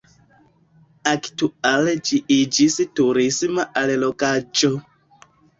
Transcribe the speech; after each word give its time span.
Aktuale 1.11 1.93
ĝi 2.09 2.19
iĝis 2.37 2.79
turisma 3.01 3.69
allogaĵo. 3.83 4.73